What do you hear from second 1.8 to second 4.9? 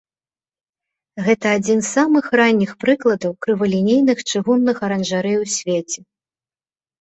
з самых ранніх прыкладаў крывалінейных чыгунных